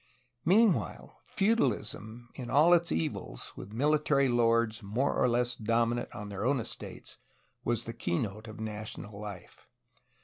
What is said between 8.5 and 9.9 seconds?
national life.